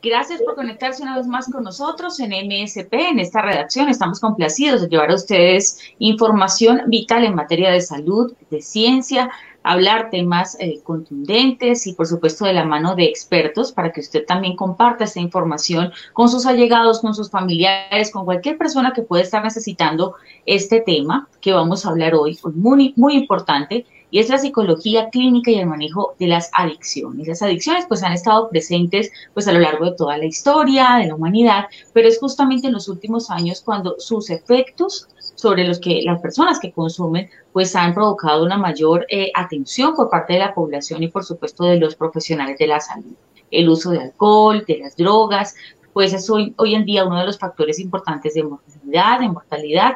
[0.00, 3.88] Gracias por conectarse una vez más con nosotros en MSP, en esta redacción.
[3.88, 9.28] Estamos complacidos de llevar a ustedes información vital en materia de salud, de ciencia,
[9.64, 14.24] hablar temas eh, contundentes y por supuesto de la mano de expertos para que usted
[14.24, 19.24] también comparta esta información con sus allegados, con sus familiares, con cualquier persona que pueda
[19.24, 20.14] estar necesitando
[20.46, 25.50] este tema que vamos a hablar hoy, muy, muy importante y es la psicología clínica
[25.50, 27.28] y el manejo de las adicciones.
[27.28, 31.06] Las adicciones pues han estado presentes pues a lo largo de toda la historia de
[31.06, 36.02] la humanidad, pero es justamente en los últimos años cuando sus efectos sobre los que
[36.02, 40.54] las personas que consumen pues han provocado una mayor eh, atención por parte de la
[40.54, 43.14] población y por supuesto de los profesionales de la salud.
[43.50, 45.54] El uso de alcohol, de las drogas,
[45.92, 49.92] pues es hoy, hoy en día uno de los factores importantes de mortalidad, de mortalidad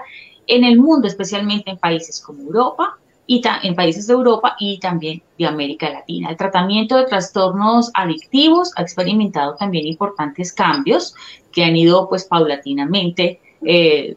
[0.46, 5.22] en el mundo, especialmente en países como Europa, y en países de Europa y también
[5.38, 6.30] de América Latina.
[6.30, 11.14] El tratamiento de trastornos adictivos ha experimentado también importantes cambios
[11.52, 14.16] que han ido pues paulatinamente eh,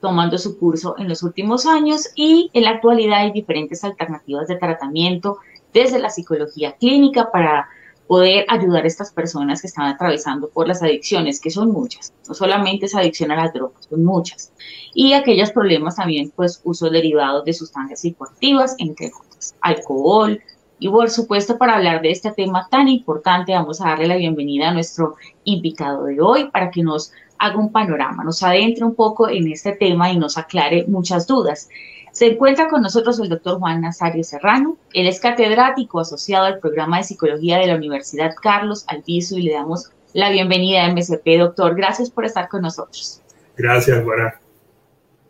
[0.00, 4.56] tomando su curso en los últimos años y en la actualidad hay diferentes alternativas de
[4.56, 5.38] tratamiento
[5.72, 7.68] desde la psicología clínica para
[8.06, 12.12] poder ayudar a estas personas que están atravesando por las adicciones, que son muchas.
[12.28, 14.52] No solamente es adicción a las drogas, son muchas.
[14.94, 20.40] Y aquellos problemas también, pues, uso derivado de sustancias psicoactivas, entre otras, alcohol.
[20.78, 24.68] Y por supuesto, para hablar de este tema tan importante, vamos a darle la bienvenida
[24.68, 29.28] a nuestro invitado de hoy para que nos haga un panorama, nos adentre un poco
[29.28, 31.68] en este tema y nos aclare muchas dudas.
[32.16, 34.78] Se encuentra con nosotros el doctor Juan Nazario Serrano.
[34.94, 39.52] Él es catedrático asociado al programa de psicología de la Universidad Carlos Albizu y le
[39.52, 41.36] damos la bienvenida a MSP.
[41.38, 43.20] Doctor, gracias por estar con nosotros.
[43.58, 44.40] Gracias, Guara,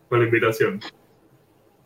[0.08, 0.80] por la invitación.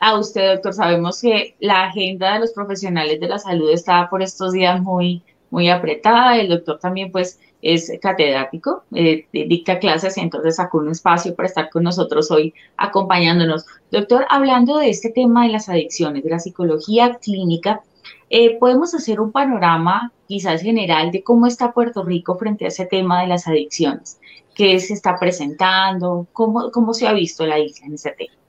[0.01, 4.21] A usted, doctor, sabemos que la agenda de los profesionales de la salud está por
[4.21, 6.37] estos días muy, muy apretada.
[6.37, 11.71] El doctor también, pues, es catedrático, eh, dicta clases entonces sacó un espacio para estar
[11.71, 13.67] con nosotros hoy acompañándonos.
[13.91, 17.83] Doctor, hablando de este tema de las adicciones, de la psicología clínica,
[18.31, 22.87] eh, podemos hacer un panorama quizás general de cómo está Puerto Rico frente a ese
[22.87, 24.21] tema de las adicciones,
[24.55, 28.40] qué se está presentando, cómo, cómo se ha visto la isla en ese tema.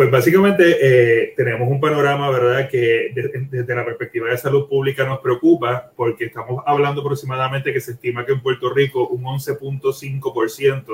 [0.00, 5.18] Pues básicamente eh, tenemos un panorama, ¿verdad?, que desde, la perspectiva de salud pública nos
[5.18, 10.86] preocupa porque estamos hablando aproximadamente que se estima que en Puerto Rico un 11.5%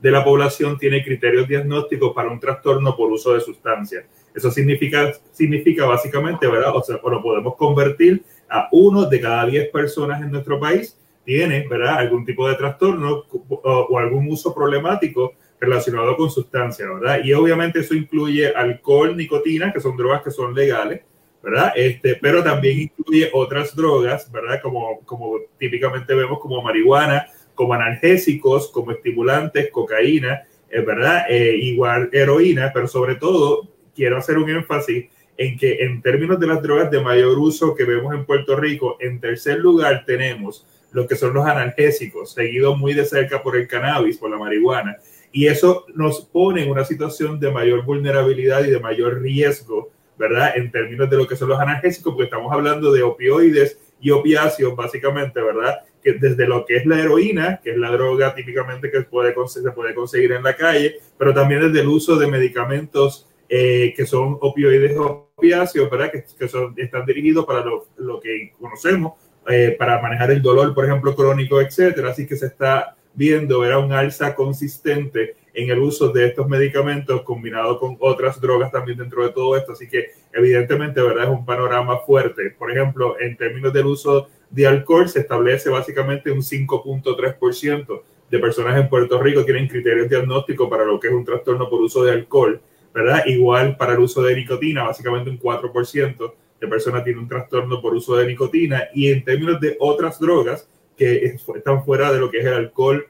[0.00, 4.06] de la población tiene criterios diagnósticos para un trastorno por uso de sustancias.
[4.34, 9.68] Eso significa, significa básicamente, ¿verdad?, o sea, lo podemos convertir a uno de cada 10
[9.72, 16.16] personas en nuestro país tiene, ¿verdad?, algún tipo de trastorno o algún uso problemático relacionado
[16.16, 17.20] con sustancias, ¿verdad?
[17.24, 21.02] Y obviamente eso incluye alcohol, nicotina, que son drogas que son legales,
[21.42, 21.72] ¿verdad?
[21.76, 24.60] Este, pero también incluye otras drogas, ¿verdad?
[24.62, 31.24] Como, como típicamente vemos como marihuana, como analgésicos, como estimulantes, cocaína, eh, ¿verdad?
[31.28, 36.46] Eh, igual heroína, pero sobre todo quiero hacer un énfasis en que en términos de
[36.46, 41.08] las drogas de mayor uso que vemos en Puerto Rico, en tercer lugar tenemos lo
[41.08, 44.96] que son los analgésicos, seguido muy de cerca por el cannabis, por la marihuana.
[45.34, 50.52] Y eso nos pone en una situación de mayor vulnerabilidad y de mayor riesgo, ¿verdad?
[50.54, 54.76] En términos de lo que son los analgésicos, porque estamos hablando de opioides y opiáceos,
[54.76, 55.80] básicamente, ¿verdad?
[56.04, 59.68] Que desde lo que es la heroína, que es la droga típicamente que puede, se
[59.72, 64.38] puede conseguir en la calle, pero también desde el uso de medicamentos eh, que son
[64.40, 66.12] opioides opiáceos, ¿verdad?
[66.12, 69.14] Que, que son, están dirigidos para lo, lo que conocemos,
[69.48, 72.10] eh, para manejar el dolor, por ejemplo, crónico, etcétera.
[72.10, 77.22] Así que se está viendo era un alza consistente en el uso de estos medicamentos
[77.22, 79.72] combinado con otras drogas también dentro de todo esto.
[79.72, 81.24] Así que evidentemente, ¿verdad?
[81.24, 82.50] Es un panorama fuerte.
[82.58, 88.80] Por ejemplo, en términos del uso de alcohol, se establece básicamente un 5.3% de personas
[88.80, 92.12] en Puerto Rico tienen criterios diagnósticos para lo que es un trastorno por uso de
[92.12, 92.60] alcohol,
[92.92, 93.24] ¿verdad?
[93.26, 97.94] Igual para el uso de nicotina, básicamente un 4% de personas tienen un trastorno por
[97.94, 98.88] uso de nicotina.
[98.92, 103.06] Y en términos de otras drogas, que están fuera de lo que es el alcohol,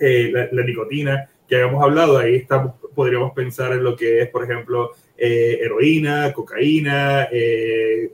[0.00, 4.44] eh, la, nicotina que habíamos hablado, ahí estamos, podríamos pensar en lo que es, por
[4.44, 8.12] ejemplo, eh, heroína, cocaína, eh,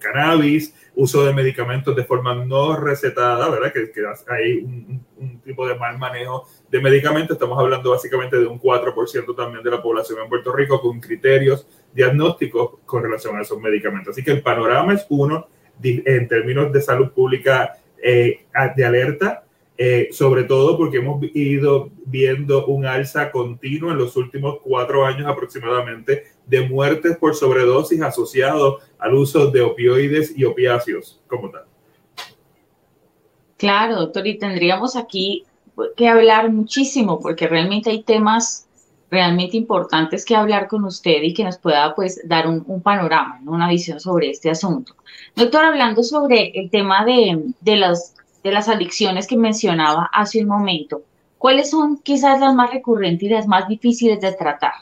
[0.00, 3.72] cannabis, uso de medicamentos de forma no recetada, ¿verdad?
[3.72, 7.36] Que, que hay un, un, tipo de mal manejo de medicamentos.
[7.36, 11.66] Estamos hablando básicamente de un 4% también de la población en Puerto Rico con criterios
[11.92, 14.12] diagnósticos con relación a esos medicamentos.
[14.12, 15.46] Así que el panorama es uno
[15.82, 18.46] en términos de salud pública eh,
[18.76, 19.44] de alerta,
[19.78, 25.26] eh, sobre todo porque hemos ido viendo un alza continua en los últimos cuatro años
[25.26, 31.64] aproximadamente de muertes por sobredosis asociados al uso de opioides y opiáceos como tal.
[33.56, 35.44] Claro, doctor, y tendríamos aquí
[35.96, 38.66] que hablar muchísimo porque realmente hay temas
[39.10, 43.68] realmente importantes que hablar con usted y que nos pueda pues dar un, panorama, una
[43.68, 44.96] visión sobre este asunto.
[45.36, 50.48] Doctor, hablando sobre el tema de, de, las, de las adicciones que mencionaba hace un
[50.48, 51.02] momento,
[51.38, 54.72] ¿cuáles son quizás las más recurrentes y las más difíciles de tratar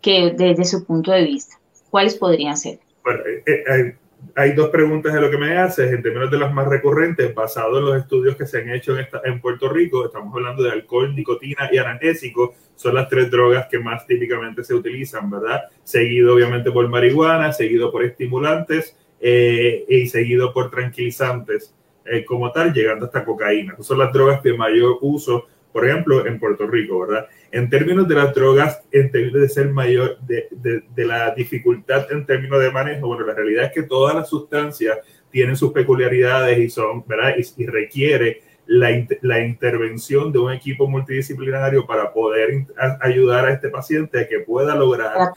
[0.00, 1.56] que desde su punto de vista?
[1.90, 2.78] ¿Cuáles podrían ser?
[3.04, 3.96] Bueno, eh, eh,
[4.34, 7.78] hay dos preguntas de lo que me haces en términos de las más recurrentes, basado
[7.78, 10.06] en los estudios que se han hecho en, Puerto Rico.
[10.06, 12.54] Estamos hablando de alcohol, nicotina y analgésico.
[12.74, 15.64] Son las tres drogas que más típicamente se utilizan, ¿verdad?
[15.84, 21.74] Seguido obviamente por marihuana, seguido por estimulantes eh, y seguido por tranquilizantes
[22.06, 23.76] eh, como tal, llegando hasta cocaína.
[23.80, 27.26] son las drogas de mayor uso, por ejemplo, en Puerto Rico, ¿verdad?
[27.50, 32.26] En términos de las drogas, en términos de ser mayor, de, de, la dificultad en
[32.26, 34.98] términos de manejo, bueno, la realidad es que todas las sustancias
[35.30, 37.34] tienen sus peculiaridades y son, ¿verdad?
[37.56, 38.90] Y, requiere la,
[39.22, 42.66] la, intervención de un equipo multidisciplinario para poder
[43.00, 45.32] ayudar a este paciente a que pueda lograr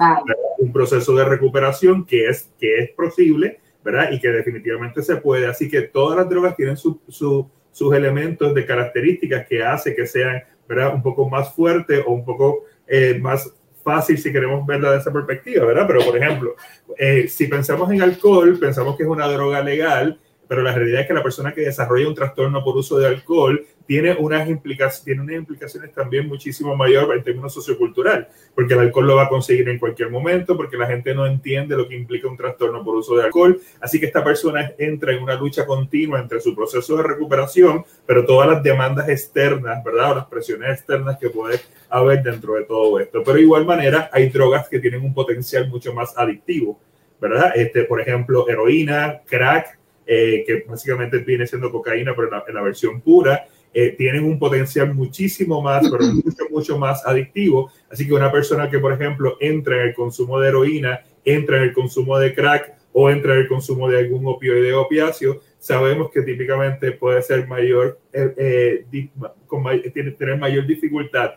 [0.60, 4.12] un proceso de recuperación que es, que es posible, ¿verdad?
[4.12, 5.47] Y que definitivamente se puede.
[5.47, 10.06] Así que todas las drogas tienen su, su, sus elementos de características que hace que
[10.06, 10.94] sean ¿verdad?
[10.94, 13.51] Un poco más fuerte o un poco eh, más
[13.83, 15.85] fácil si queremos verla de esa perspectiva, ¿verdad?
[15.88, 16.56] Pero, por ejemplo,
[16.97, 21.07] eh, si pensamos en alcohol, pensamos que es una droga legal, pero la realidad es
[21.07, 25.21] que la persona que desarrolla un trastorno por uso de alcohol tiene unas, implicaciones, tiene
[25.21, 29.67] unas implicaciones también muchísimo mayor en términos sociocultural, porque el alcohol lo va a conseguir
[29.69, 33.15] en cualquier momento, porque la gente no entiende lo que implica un trastorno por uso
[33.15, 33.59] de alcohol.
[33.79, 38.25] Así que esta persona entra en una lucha continua entre su proceso de recuperación, pero
[38.25, 40.11] todas las demandas externas, ¿verdad?
[40.11, 43.23] O las presiones externas que puede haber dentro de todo esto.
[43.23, 46.77] Pero de igual manera, hay drogas que tienen un potencial mucho más adictivo,
[47.21, 47.53] ¿verdad?
[47.55, 49.77] Este, por ejemplo, heroína, crack,
[50.07, 54.94] eh, que básicamente viene siendo cocaína, pero en la versión pura eh, tienen un potencial
[54.94, 57.71] muchísimo más, pero mucho, mucho más adictivo.
[57.92, 61.63] Así que una persona que, por ejemplo, entra en el consumo de heroína, entra en
[61.63, 66.09] el consumo de crack o entra en el consumo de algún opioide o opiáceo, sabemos
[66.09, 69.09] que típicamente puede ser mayor, eh, eh
[69.45, 69.63] con,
[69.94, 71.33] tener mayor dificultad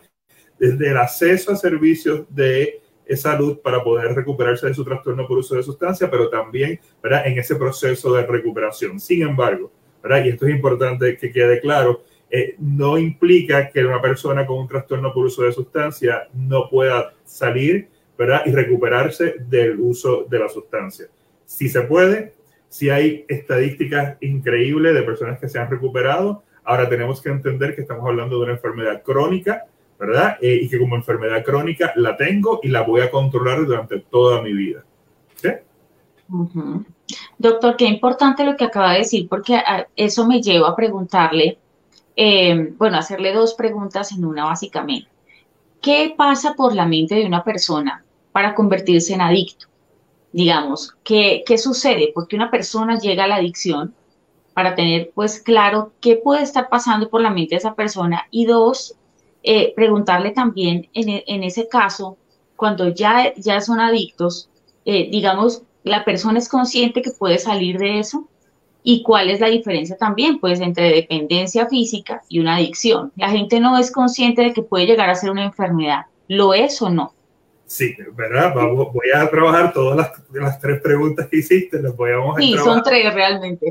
[0.58, 2.80] desde el acceso a servicios de
[3.16, 7.26] salud para poder recuperarse de su trastorno por uso de sustancia, pero también ¿verdad?
[7.26, 9.00] en ese proceso de recuperación.
[9.00, 9.70] Sin embargo,
[10.02, 10.24] ¿verdad?
[10.24, 14.68] y esto es importante que quede claro, eh, no implica que una persona con un
[14.68, 18.42] trastorno por uso de sustancia no pueda salir ¿verdad?
[18.46, 21.06] y recuperarse del uso de la sustancia.
[21.44, 22.34] Si se puede,
[22.68, 27.80] si hay estadísticas increíbles de personas que se han recuperado, ahora tenemos que entender que
[27.80, 29.64] estamos hablando de una enfermedad crónica,
[30.00, 30.38] ¿verdad?
[30.40, 34.40] Eh, y que como enfermedad crónica la tengo y la voy a controlar durante toda
[34.42, 34.82] mi vida.
[37.38, 39.60] Doctor, qué importante lo que acaba de decir, porque
[39.94, 41.58] eso me lleva a preguntarle
[42.16, 45.08] eh, bueno, hacerle dos preguntas en una básicamente.
[45.80, 49.66] ¿Qué pasa por la mente de una persona para convertirse en adicto?
[50.32, 52.12] Digamos, ¿qué, qué sucede?
[52.14, 53.94] Porque una persona llega a la adicción
[54.52, 58.44] para tener pues claro qué puede estar pasando por la mente de esa persona y
[58.44, 58.96] dos,
[59.42, 62.16] eh, preguntarle también en, en, ese caso,
[62.56, 64.48] cuando ya, ya son adictos,
[64.84, 68.28] eh, digamos, la persona es consciente que puede salir de eso
[68.82, 70.38] ¿Y cuál es la diferencia también?
[70.38, 73.12] Pues entre dependencia física y una adicción.
[73.16, 76.06] La gente no es consciente de que puede llegar a ser una enfermedad.
[76.28, 77.12] ¿Lo es o no?
[77.70, 78.52] Sí, ¿verdad?
[78.52, 81.80] Vamos, voy a trabajar todas las, las tres preguntas que hiciste.
[81.80, 83.64] Las voy a, sí, son tres realmente.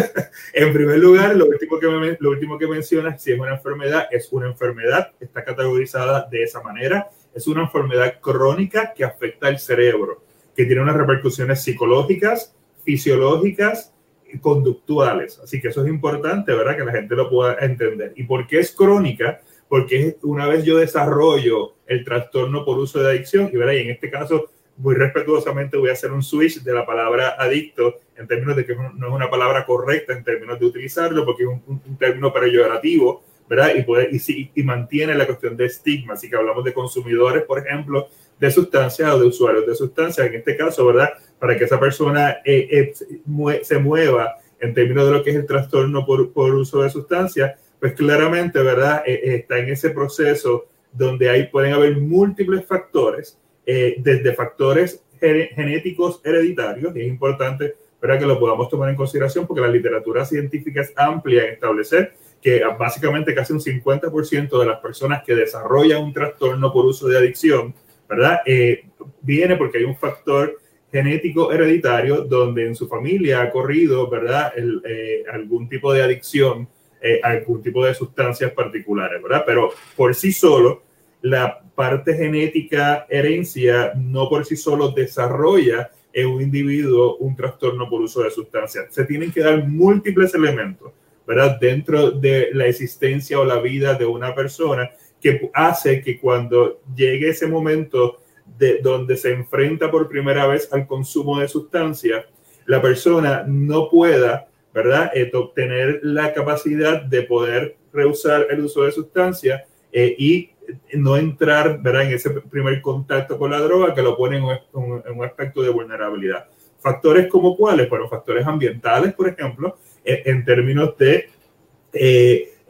[0.54, 4.28] en primer lugar, lo último, que lo último que mencionas, si es una enfermedad, es
[4.30, 7.10] una enfermedad, está categorizada de esa manera.
[7.34, 10.22] Es una enfermedad crónica que afecta al cerebro,
[10.54, 12.54] que tiene unas repercusiones psicológicas,
[12.84, 13.92] fisiológicas,
[14.40, 15.40] conductuales.
[15.42, 16.76] Así que eso es importante, ¿verdad?
[16.76, 18.12] Que la gente lo pueda entender.
[18.14, 19.40] ¿Y por qué es crónica?
[19.70, 24.10] Porque una vez yo desarrollo el trastorno por uso de adicción, y, y en este
[24.10, 28.66] caso, muy respetuosamente voy a hacer un switch de la palabra adicto en términos de
[28.66, 33.22] que no es una palabra correcta en términos de utilizarlo, porque es un, término peyorativo,
[33.48, 33.70] ¿verdad?
[33.76, 36.14] Y, puede, y, y mantiene la cuestión de estigma.
[36.14, 38.08] Así que hablamos de consumidores, por ejemplo,
[38.40, 41.10] de sustancias o de usuarios de sustancias, en este caso, ¿verdad?
[41.38, 45.46] Para que esa persona eh, eh, se mueva en términos de lo que es el
[45.46, 49.02] trastorno por, por uso de sustancias, pues claramente, ¿verdad?
[49.06, 56.96] Eh, está en ese proceso donde ahí pueden haber múltiples factores, desde factores genéticos hereditarios,
[56.96, 58.18] y es importante ¿verdad?
[58.18, 62.64] que lo podamos tomar en consideración porque la literatura científica es amplia en establecer que
[62.76, 67.72] básicamente casi un 50% de las personas que desarrollan un trastorno por uso de adicción
[68.10, 68.40] ¿verdad?
[68.44, 68.84] Eh,
[69.22, 70.58] viene porque hay un factor
[70.90, 74.52] genético hereditario donde en su familia ha corrido, ¿verdad?
[74.56, 76.68] Eh, algún tipo de adicción,
[77.00, 79.44] eh, algún tipo de sustancias particulares, ¿verdad?
[79.46, 80.82] Pero por sí solo,
[81.22, 88.00] la parte genética herencia no por sí solo desarrolla en un individuo un trastorno por
[88.00, 88.86] uso de sustancias.
[88.90, 90.92] Se tienen que dar múltiples elementos,
[91.26, 91.58] ¿verdad?
[91.60, 94.90] Dentro de la existencia o la vida de una persona
[95.20, 98.18] que hace que cuando llegue ese momento
[98.58, 102.24] de donde se enfrenta por primera vez al consumo de sustancias,
[102.66, 108.92] la persona no pueda, ¿verdad?, eh, obtener la capacidad de poder rehusar el uso de
[108.92, 109.62] sustancias
[109.92, 110.50] eh, y
[110.94, 115.24] no entrar, ¿verdad?, en ese primer contacto con la droga que lo pone en un,
[115.24, 116.46] aspecto de vulnerabilidad.
[116.78, 117.88] Factores como cuáles?
[117.90, 121.28] Bueno, factores ambientales, por ejemplo, eh, en términos de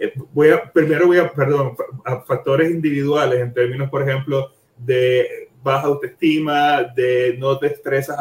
[0.01, 5.51] eh, voy a, primero voy a, perdón, a factores individuales en términos, por ejemplo, de
[5.63, 8.19] baja autoestima, de no destrezas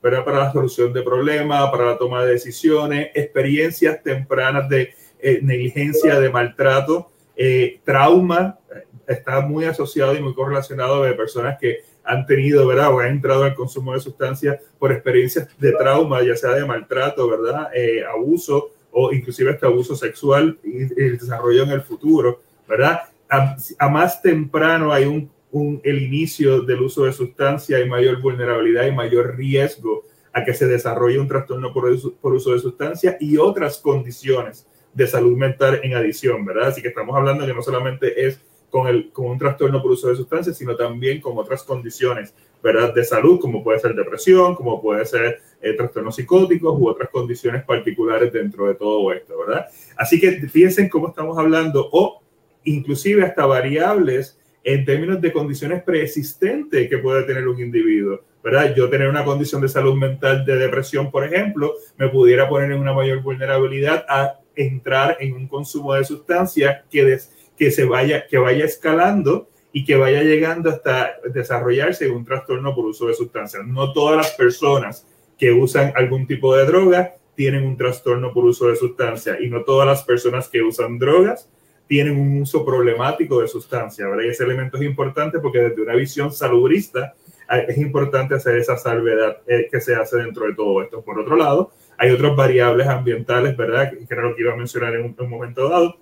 [0.00, 5.40] adecuadas para la solución de problemas, para la toma de decisiones, experiencias tempranas de eh,
[5.42, 8.58] negligencia, de maltrato, eh, trauma,
[9.06, 12.92] está muy asociado y muy correlacionado de personas que han tenido, ¿verdad?
[12.92, 17.28] O han entrado al consumo de sustancias por experiencias de trauma, ya sea de maltrato,
[17.28, 17.68] ¿verdad?
[18.12, 23.02] abuso o inclusive este abuso sexual y el desarrollo en el futuro, ¿verdad?
[23.28, 28.92] A, más temprano hay un, el inicio del uso de sustancia, hay mayor vulnerabilidad y
[28.92, 34.66] mayor riesgo a que se desarrolle un trastorno por, uso de sustancia y otras condiciones
[34.94, 36.68] de salud mental en adición, ¿verdad?
[36.68, 38.40] Así que estamos hablando que no solamente es
[38.70, 42.94] con, el, con un trastorno por uso de sustancias, sino también con otras condiciones, ¿verdad?
[42.94, 47.64] De salud, como puede ser depresión, como puede ser eh, trastornos psicóticos u otras condiciones
[47.64, 49.66] particulares dentro de todo esto, ¿verdad?
[49.96, 52.22] Así que fíjense cómo estamos hablando, o
[52.64, 58.74] inclusive hasta variables en términos de condiciones preexistentes que puede tener un individuo, ¿verdad?
[58.74, 62.80] Yo tener una condición de salud mental de depresión, por ejemplo, me pudiera poner en
[62.80, 68.26] una mayor vulnerabilidad a entrar en un consumo de sustancias que des que se vaya,
[68.26, 73.66] que vaya escalando y que vaya llegando hasta desarrollarse un trastorno por uso de sustancias.
[73.66, 75.06] No todas las personas
[75.38, 79.62] que usan algún tipo de droga tienen un trastorno por uso de sustancias y no
[79.62, 81.50] todas las personas que usan drogas
[81.90, 84.08] tienen un uso problemático de sustancias.
[84.24, 87.14] Y ese elemento es importante porque desde una visión salubrista
[87.52, 91.02] eh, es importante hacer esa salvedad eh, que se hace dentro de todo esto.
[91.02, 93.90] Por otro lado, hay otras variables ambientales, ¿verdad?
[93.90, 95.96] Que era lo que iba a mencionar en un momento dado,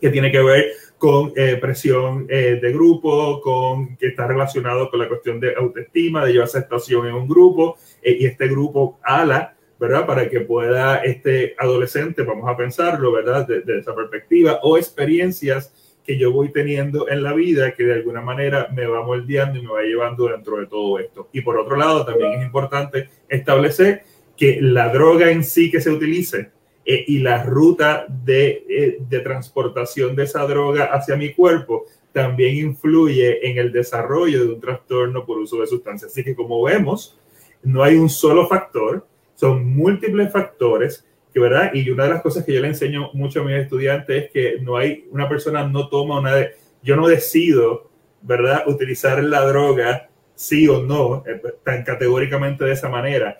[0.00, 0.64] que tiene que ver
[0.96, 6.24] con eh, presión eh, de grupo, con que está relacionado con la cuestión de autoestima,
[6.24, 10.06] de llevar aceptación en un grupo, eh, y este grupo ala, ¿verdad?
[10.06, 13.46] Para que pueda este adolescente, vamos a pensarlo, ¿verdad?
[13.46, 15.72] De, esa perspectiva, o experiencias
[16.04, 19.62] que yo voy teniendo en la vida que de alguna manera me va moldeando y
[19.62, 21.28] me va llevando dentro de todo esto.
[21.32, 24.02] Y por otro lado, también es importante establecer
[24.36, 26.50] que la droga en sí que se utilice,
[26.90, 32.56] eh, y la ruta de, eh, de, transportación de esa droga hacia mi cuerpo también
[32.56, 36.10] influye en el desarrollo de un trastorno por uso de sustancias.
[36.10, 37.18] Así que como vemos,
[37.62, 39.06] no hay un solo factor,
[39.38, 41.70] son múltiples factores que, ¿verdad?
[41.72, 44.60] Y una de las cosas que yo le enseño mucho a mis estudiantes es que
[44.60, 46.50] no hay, una persona no toma una, de,
[46.82, 47.90] yo no decido,
[48.22, 48.64] ¿verdad?
[48.66, 53.38] Utilizar la droga sí o no, eh, tan categóricamente de esa manera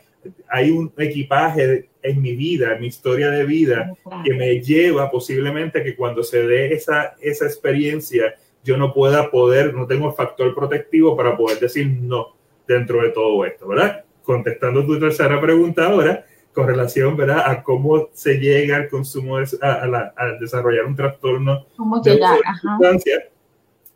[0.49, 5.83] hay un equipaje en mi vida, en mi historia de vida, que me lleva posiblemente
[5.83, 10.55] que cuando se dé esa, esa experiencia, yo no pueda poder, no tengo el factor
[10.55, 12.37] protectivo para poder decir no
[12.67, 14.05] dentro de todo esto, ¿verdad?
[14.29, 17.45] Contestando tu tercera pregunta ahora, con relación, ¿verdad?
[17.47, 22.21] A cómo se llega al consumo, a, desarrollar un trastorno ¿Cómo de
[22.61, 23.31] sustancia.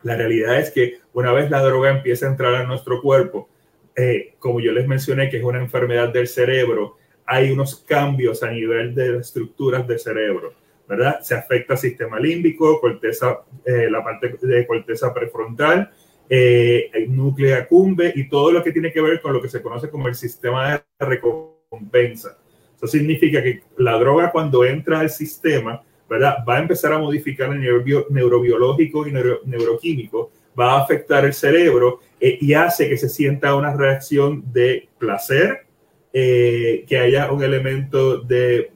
[0.01, 3.47] La realidad es que una vez la droga empieza a entrar a nuestro cuerpo,
[3.95, 6.97] eh, como yo les mencioné, que es una enfermedad del cerebro,
[7.27, 10.55] hay unos cambios a nivel de estructuras del cerebro,
[10.87, 11.21] ¿verdad?
[11.21, 15.91] Se afecta el sistema límbico, corteza, eh, la parte de corteza prefrontal,
[16.29, 19.61] eh, el núcleo acumbe y todo lo que tiene que ver con lo que se
[19.61, 22.37] conoce como el sistema de recompensa.
[22.75, 26.37] Eso significa que la droga cuando entra al sistema, ¿verdad?
[26.47, 31.99] Va a empezar a modificar el nivel neurobiológico y neuroquímico, va a afectar el cerebro
[32.19, 35.65] eh, y hace que se sienta una reacción de placer,
[36.13, 38.69] eh, que haya un elemento de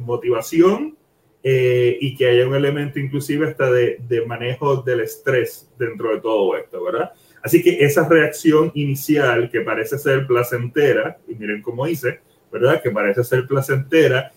[0.00, 0.96] motivación
[1.44, 6.20] eh, y que haya un elemento inclusive hasta de, de, manejo del estrés dentro de
[6.20, 7.12] todo esto, ¿verdad?
[7.42, 12.20] Así que esa reacción inicial que parece ser placentera, y miren cómo hice,
[12.52, 12.80] ¿verdad?
[12.80, 14.30] Que parece ser placentera,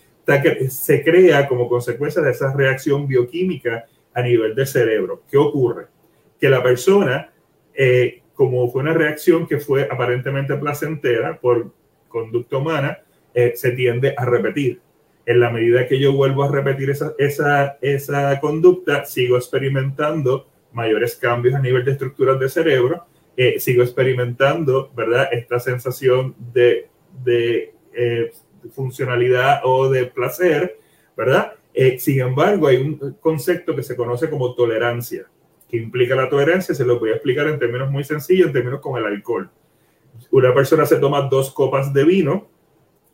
[0.70, 5.22] se crea como consecuencia de esa reacción bioquímica a nivel del cerebro.
[5.30, 5.86] ¿Qué ocurre?
[6.40, 7.32] Que la persona,
[7.74, 11.72] eh, como fue una reacción que fue aparentemente placentera por
[12.08, 13.00] conducta humana,
[13.34, 14.82] eh, se tiende a repetir
[15.26, 21.16] en la medida que yo vuelvo a repetir esa, esa, esa conducta, sigo experimentando mayores
[21.16, 23.06] cambios a nivel de estructuras de cerebro,
[23.38, 25.30] eh, sigo experimentando, ¿verdad?
[25.32, 26.90] Esta sensación de,
[27.24, 28.32] de eh,
[28.72, 30.78] funcionalidad o de placer,
[31.18, 31.54] ¿verdad?
[31.74, 35.28] Eh, sin embargo, hay un concepto que se conoce como tolerancia.
[35.68, 36.76] que implica la tolerancia?
[36.76, 39.50] Se lo voy a explicar en términos muy sencillos, en términos como el alcohol.
[40.32, 42.48] Una persona se toma dos copas de vino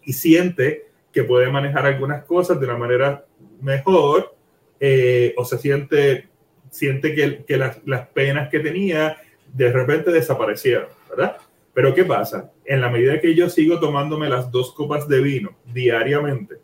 [0.03, 3.25] y siente que puede manejar algunas cosas de una manera
[3.62, 4.36] mejor
[4.80, 6.27] eh, o se siente,
[6.70, 9.18] siente que, que las, las, penas que tenía
[9.53, 11.38] de repente desaparecieron, ¿verdad?
[11.74, 12.51] Pero ¿qué pasa?
[12.65, 16.56] En la medida que yo sigo tomándome las dos copas de vino diariamente,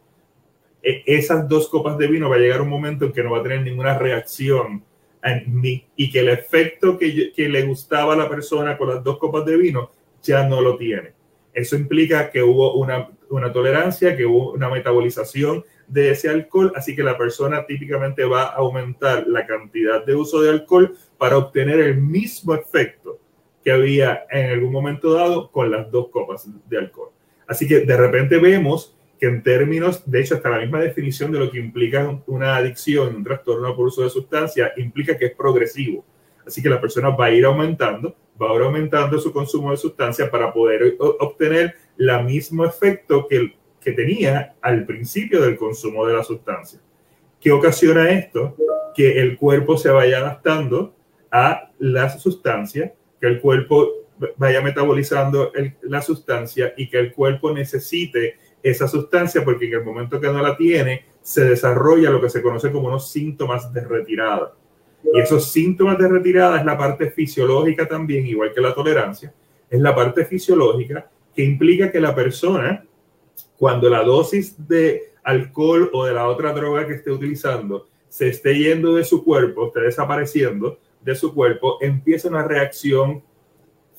[0.81, 3.39] e, esas dos copas de vino va a llegar un momento en que no va
[3.39, 4.83] a tener ninguna reacción
[5.23, 9.03] en mí y que el efecto que, que le gustaba a la persona con las
[9.03, 9.91] dos copas de vino
[10.23, 11.13] ya no lo tiene.
[11.53, 16.95] Eso implica que hubo una una tolerancia, que hubo una metabolización de ese alcohol, así
[16.95, 21.79] que la persona típicamente va a aumentar la cantidad de uso de alcohol para obtener
[21.79, 23.19] el mismo efecto
[23.63, 27.09] que había en algún momento dado con las dos copas de alcohol.
[27.47, 31.39] Así que de repente vemos que en términos, de hecho, hasta la misma definición de
[31.39, 36.05] lo que implica una adicción, un trastorno por uso de sustancia, implica que es progresivo.
[36.45, 39.77] Así que la persona va a ir aumentando, va a ir aumentando su consumo de
[39.77, 46.15] sustancia para poder obtener el mismo efecto que, que tenía al principio del consumo de
[46.15, 46.79] la sustancia.
[47.39, 48.55] ¿Qué ocasiona esto?
[48.95, 50.95] Que el cuerpo se vaya adaptando
[51.31, 54.07] a la sustancia, que el cuerpo
[54.37, 55.51] vaya metabolizando
[55.83, 60.41] la sustancia y que el cuerpo necesite esa sustancia porque en el momento que no
[60.41, 64.53] la tiene se desarrolla lo que se conoce como unos síntomas de retirada.
[65.13, 69.33] Y esos síntomas de retirada es la parte fisiológica también, igual que la tolerancia,
[69.69, 72.83] es la parte fisiológica que implica que la persona,
[73.59, 78.57] cuando la dosis de alcohol o de la otra droga que esté utilizando se esté
[78.57, 83.21] yendo de su cuerpo, esté desapareciendo de su cuerpo, empieza una reacción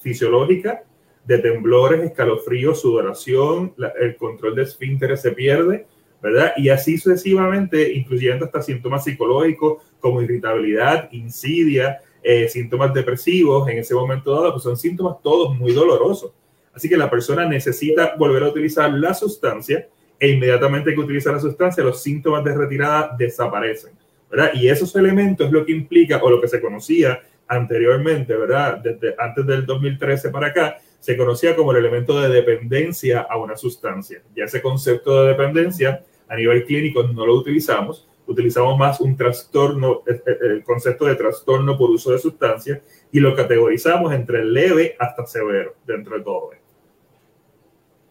[0.00, 0.82] fisiológica
[1.24, 5.86] de temblores, escalofríos, sudoración, el control de esfínteres se pierde,
[6.20, 6.54] ¿verdad?
[6.56, 13.94] Y así sucesivamente, incluyendo hasta síntomas psicológicos como irritabilidad, insidia, eh, síntomas depresivos en ese
[13.94, 16.32] momento dado, pues son síntomas todos muy dolorosos.
[16.78, 21.40] Así que la persona necesita volver a utilizar la sustancia e inmediatamente que utiliza la
[21.40, 23.94] sustancia, los síntomas de retirada desaparecen.
[24.30, 24.52] ¿verdad?
[24.54, 28.78] Y esos elementos es lo que implica, o lo que se conocía anteriormente, ¿verdad?
[28.78, 33.56] Desde antes del 2013 para acá, se conocía como el elemento de dependencia a una
[33.56, 34.22] sustancia.
[34.36, 40.04] Ya ese concepto de dependencia a nivel clínico no lo utilizamos, utilizamos más un trastorno,
[40.06, 45.74] el concepto de trastorno por uso de sustancia y lo categorizamos entre leve hasta severo
[45.84, 46.67] dentro de todo esto.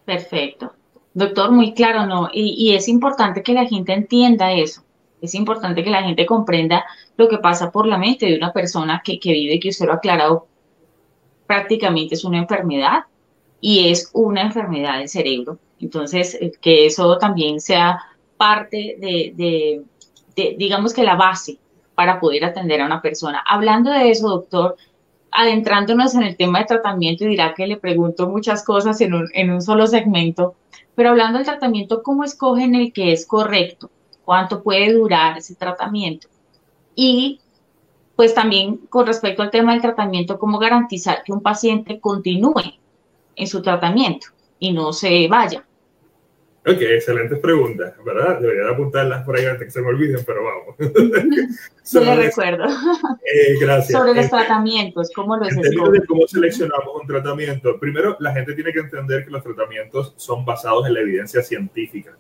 [0.08, 0.72] Perfecto.
[1.14, 2.30] Doctor, muy claro, ¿no?
[2.32, 4.84] Y, es importante que la gente entienda eso.
[5.22, 6.86] Es importante que la gente comprenda
[7.18, 9.92] lo que pasa por la mente de una persona que, que vive, que usted lo
[9.92, 10.48] ha aclarado,
[11.46, 13.04] prácticamente es una enfermedad
[13.60, 15.60] y es una enfermedad del cerebro.
[15.82, 18.00] Entonces, eh, que eso también sea
[18.38, 19.84] parte de, de,
[20.38, 21.60] de, digamos que la base
[21.96, 23.44] para poder atender a una persona.
[23.46, 24.78] Hablando de eso, doctor,
[25.38, 29.30] adentrándonos en el tema de tratamiento y dirá que le pregunto muchas cosas en un,
[29.36, 30.56] en un solo segmento,
[30.96, 33.92] pero hablando del tratamiento, ¿cómo escogen el que es correcto?
[34.26, 36.28] ¿Cuánto puede durar ese tratamiento?
[36.96, 37.40] Y
[38.16, 42.74] pues también con respecto al tema del tratamiento, ¿cómo garantizar que un paciente continúe
[43.36, 45.64] en su tratamiento y no se vaya?
[46.68, 48.42] Ok, excelentes preguntas, ¿verdad?
[48.42, 50.76] Debería apuntarlas por ahí antes que se me olviden, pero vamos.
[51.94, 52.66] Yo le recuerdo.
[52.66, 53.98] Eh, gracias.
[53.98, 57.80] Sobre los eh, tratamientos, ¿cómo los de cómo seleccionamos un tratamiento.
[57.80, 62.18] Primero, la gente tiene que entender que los tratamientos son basados en la evidencia científica.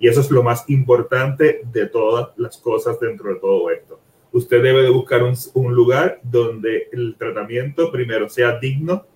[0.00, 4.00] Y eso es lo más importante de todas las cosas dentro de todo esto.
[4.32, 9.06] Usted debe de buscar un, un lugar donde el tratamiento, primero, sea digno,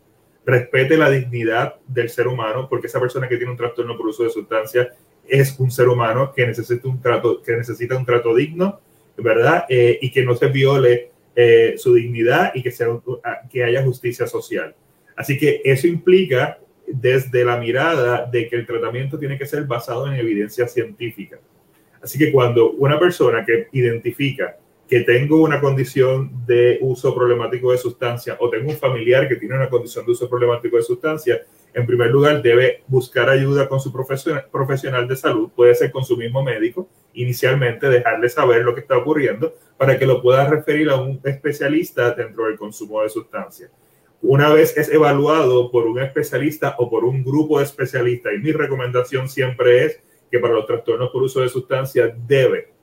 [0.48, 4.24] respete la dignidad del ser humano, porque esa persona que tiene un trastorno por uso
[4.24, 4.88] de sustancias
[5.28, 8.80] es un ser humano que necesita un trato, que necesita un trato digno,
[9.18, 9.66] ¿verdad?
[9.68, 12.88] Eh, y que no se viole eh, su dignidad y que, sea,
[13.50, 14.74] que haya justicia social.
[15.14, 20.06] Así que eso implica desde la mirada de que el tratamiento tiene que ser basado
[20.06, 21.38] en evidencia científica.
[22.00, 24.56] Así que cuando una persona que identifica
[24.88, 29.54] que tengo una condición de uso problemático de sustancia o tengo un familiar que tiene
[29.54, 31.42] una condición de uso problemático de sustancia,
[31.74, 36.16] en primer lugar debe buscar ayuda con su profesional de salud, puede ser con su
[36.16, 40.96] mismo médico, inicialmente dejarle saber lo que está ocurriendo para que lo pueda referir a
[40.96, 43.70] un especialista dentro del consumo de sustancias.
[44.22, 48.52] Una vez es evaluado por un especialista o por un grupo de especialistas, y mi
[48.52, 52.77] recomendación siempre es que para los trastornos por uso de sustancias debe,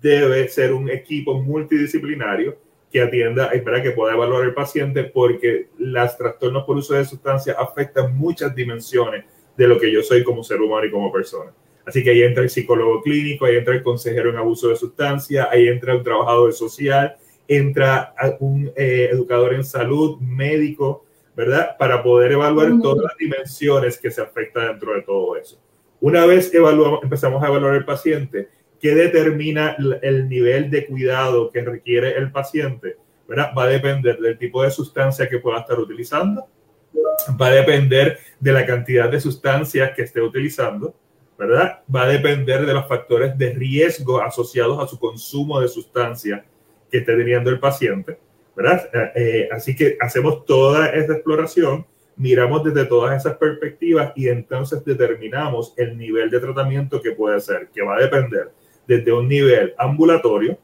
[0.00, 2.56] debe ser un equipo multidisciplinario
[2.90, 7.56] que atienda, espera que pueda evaluar el paciente porque los trastornos por uso de sustancias
[7.58, 9.24] afectan muchas dimensiones
[9.56, 11.52] de lo que yo soy como ser humano y como persona.
[11.84, 15.48] Así que ahí entra el psicólogo clínico, ahí entra el consejero en abuso de sustancias,
[15.50, 21.76] ahí entra un trabajador social, entra un eh, educador en salud, médico, ¿verdad?
[21.78, 25.58] Para poder evaluar todas las dimensiones que se afectan dentro de todo eso.
[26.00, 28.48] Una vez evaluamos, empezamos a evaluar el paciente,
[28.80, 32.96] ¿qué determina el nivel de cuidado que requiere el paciente?
[33.28, 33.52] ¿verdad?
[33.56, 36.48] Va a depender del tipo de sustancia que pueda estar utilizando,
[37.40, 40.94] va a depender de la cantidad de sustancias que esté utilizando,
[41.38, 41.80] ¿verdad?
[41.94, 46.40] Va a depender de los factores de riesgo asociados a su consumo de sustancias
[46.90, 48.18] que esté teniendo el paciente,
[48.56, 48.88] ¿verdad?
[48.94, 51.86] Eh, eh, así que hacemos toda esta exploración,
[52.16, 57.68] miramos desde todas esas perspectivas y entonces determinamos el nivel de tratamiento que puede ser,
[57.68, 58.50] que va a depender
[58.88, 60.58] desde un nivel ambulatorio,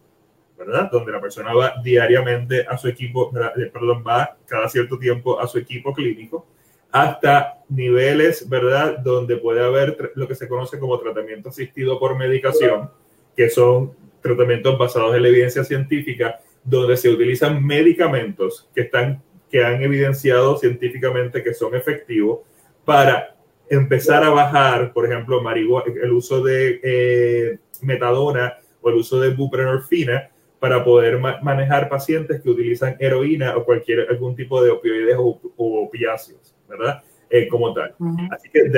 [0.58, 0.88] ¿verdad?
[0.90, 5.46] Donde la persona va diariamente a su equipo, eh, perdón, va cada cierto tiempo a
[5.46, 6.46] su equipo clínico,
[6.90, 8.98] hasta niveles, ¿verdad?
[8.98, 12.90] Donde puede haber lo que se conoce como tratamiento asistido por medicación,
[13.37, 19.62] que son tratamientos basados en la evidencia científica, donde se utilizan medicamentos que, están, que
[19.62, 22.38] han evidenciado científicamente que son efectivos
[22.87, 23.37] para
[23.68, 30.31] empezar a bajar, por ejemplo, el uso de eh, metadona o el uso de buprenorfina
[30.64, 36.55] para poder manejar pacientes que utilizan heroína o cualquier algún tipo de opioides o, opiáceos,
[36.66, 37.03] ¿verdad?
[37.29, 37.94] Eh, como tal.
[38.31, 38.70] Así que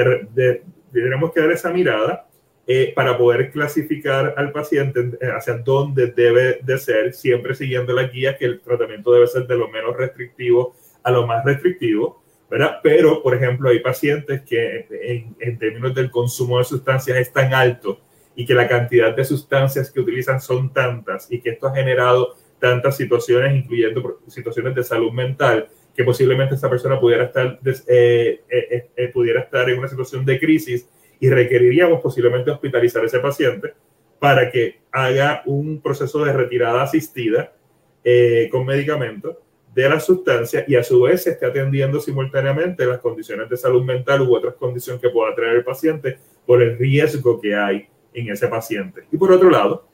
[0.93, 2.27] tenemos que dar esa mirada
[2.67, 8.09] eh, para poder clasificar al paciente eh, hacia dónde debe de ser, siempre siguiendo la
[8.09, 12.81] guía que el tratamiento debe ser de lo menos restrictivo a lo más restrictivo, ¿verdad?
[12.83, 17.55] Pero, por ejemplo, hay pacientes que en, en términos del consumo de sustancias es tan
[17.55, 18.01] alto
[18.37, 22.35] y que la cantidad de sustancias que utilizan son tantas y que esto ha generado
[22.61, 28.91] tantas situaciones, incluyendo situaciones de salud mental, que posiblemente esa persona pudiera estar, eh, eh,
[28.95, 30.87] eh, pudiera estar en una situación de crisis
[31.19, 33.73] y requeriríamos posiblemente hospitalizar a ese paciente
[34.19, 37.53] para que haga un proceso de retirada asistida
[38.53, 39.37] con medicamentos
[39.75, 43.83] de la sustancia y a su vez se esté atendiendo simultáneamente las condiciones de salud
[43.83, 48.31] mental u otras condiciones que pueda tener el paciente por el riesgo que hay en
[48.31, 49.05] ese paciente.
[49.13, 49.87] Y por otro lado,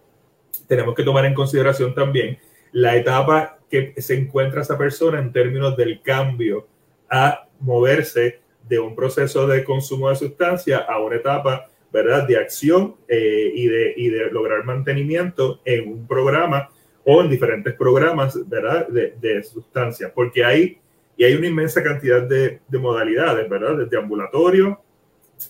[0.66, 2.38] tenemos que tomar en consideración también
[2.70, 6.66] la etapa que se encuentra esa persona en términos del cambio
[7.10, 12.96] a moverse de un proceso de consumo de sustancia a una etapa, ¿verdad?, de acción
[13.08, 16.70] eh, y, de, y de lograr mantenimiento en un programa
[17.04, 20.78] o en diferentes programas, ¿verdad?, de, de sustancias, porque hay,
[21.16, 24.80] y hay una inmensa cantidad de, de modalidades, ¿verdad?, desde ambulatorio,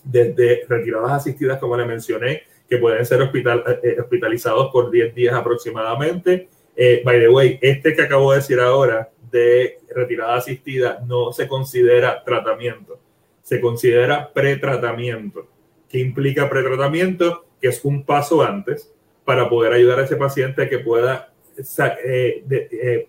[0.03, 5.15] desde retiradas asistidas, como le mencioné, que pueden ser hospital, eh, eh, hospitalizados por 10
[5.15, 6.49] días aproximadamente.
[6.75, 11.47] Eh, by the way, este que acabo de decir ahora de retirada asistida no se
[11.47, 12.99] considera tratamiento,
[13.43, 15.47] se considera pretratamiento.
[15.87, 17.45] ¿Qué implica pretratamiento?
[17.61, 18.91] Que es un paso antes
[19.27, 21.31] para poder ayudar a ese paciente a que pueda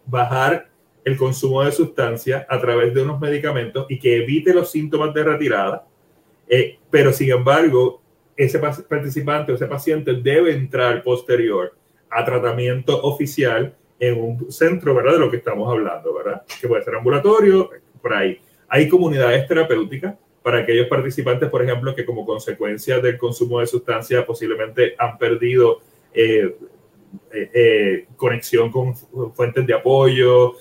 [0.05, 0.67] bajar
[1.05, 5.23] el consumo de sustancia a través de unos medicamentos y que evite los síntomas de
[5.23, 5.87] retirada,
[6.91, 8.02] pero sin embargo
[8.35, 11.75] ese participante o ese paciente debe entrar posterior
[12.09, 15.13] a tratamiento oficial en un centro, ¿verdad?
[15.13, 16.43] De lo que estamos hablando, ¿verdad?
[16.59, 17.69] Que puede ser ambulatorio,
[18.01, 18.39] por ahí.
[18.67, 24.25] Hay comunidades terapéuticas para aquellos participantes, por ejemplo, que como consecuencia del consumo de sustancias
[24.25, 25.79] posiblemente han perdido
[26.13, 26.55] eh,
[27.31, 28.95] eh, eh, conexión con
[29.33, 30.55] fuentes de apoyo,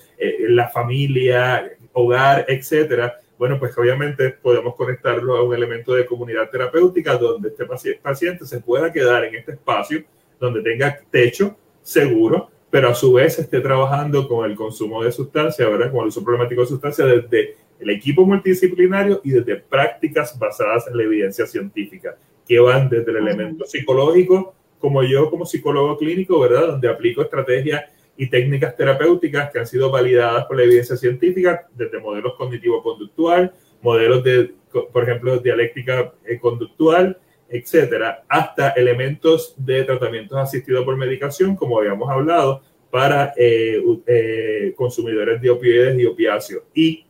[0.47, 7.17] la familia, hogar, etcétera bueno, pues obviamente podemos conectarlo a un elemento de comunidad terapéutica
[7.17, 7.65] donde este
[8.01, 10.01] paciente se pueda quedar en este espacio,
[10.39, 15.69] donde tenga techo seguro, pero a su vez esté trabajando con el consumo de sustancias,
[15.69, 15.91] ¿verdad?
[15.91, 20.95] Con el uso problemático de sustancias desde el equipo multidisciplinario y desde prácticas basadas en
[20.95, 22.15] la evidencia científica.
[22.47, 26.67] que van desde el elemento psicológico, como yo como psicólogo clínico, ¿verdad?
[26.67, 27.83] Donde aplico estrategias
[28.15, 34.23] y técnicas terapéuticas que han sido validadas por la evidencia científica, desde modelos cognitivo-conductual, modelos
[34.23, 34.53] de,
[34.91, 37.17] por ejemplo, dialéctica eh, conductual,
[37.49, 45.41] etcétera, hasta elementos de tratamientos asistidos por medicación, como habíamos hablado, para eh, eh, consumidores
[45.41, 46.63] de opioides y opiáceos.
[46.73, 47.05] Y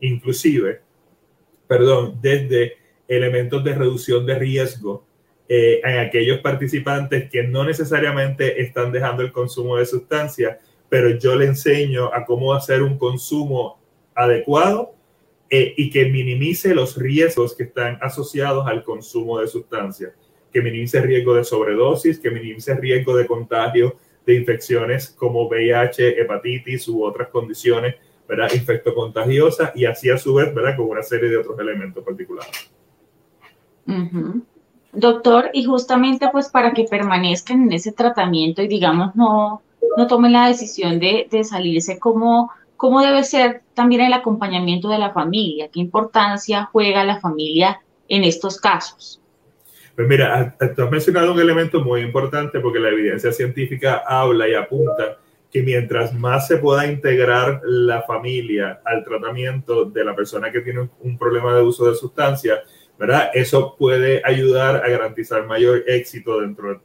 [0.00, 0.80] inclusive,
[1.66, 5.04] perdón, desde elementos de reducción de riesgo
[5.52, 10.58] eh, en aquellos participantes que no necesariamente están dejando el consumo de sustancias,
[10.88, 13.80] pero yo le enseño a cómo hacer un consumo
[14.14, 14.94] adecuado
[15.50, 20.12] eh, y que minimice los riesgos que están asociados al consumo de sustancias,
[20.52, 25.48] que minimice el riesgo de sobredosis, que minimice el riesgo de contagio de infecciones como
[25.48, 27.96] VIH, hepatitis u otras condiciones,
[28.28, 28.52] ¿verdad?
[28.54, 30.76] Infectocontagiosas y así a su vez, ¿verdad?
[30.76, 32.70] Con una serie de otros elementos particulares.
[34.92, 39.62] Doctor, y justamente pues para que permanezcan en ese tratamiento y digamos no,
[39.96, 44.98] no tomen la decisión de, de salirse, ¿cómo, ¿cómo debe ser también el acompañamiento de
[44.98, 45.68] la familia?
[45.72, 49.20] ¿Qué importancia juega la familia en estos casos?
[49.94, 54.54] Pues mira, tú has mencionado un elemento muy importante porque la evidencia científica habla y
[54.54, 55.18] apunta
[55.52, 60.88] que mientras más se pueda integrar la familia al tratamiento de la persona que tiene
[61.00, 62.60] un problema de uso de sustancias,
[63.00, 63.30] ¿verdad?
[63.32, 66.82] Eso puede ayudar a garantizar mayor éxito dentro